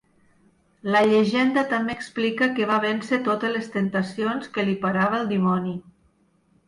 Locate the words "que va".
2.59-2.79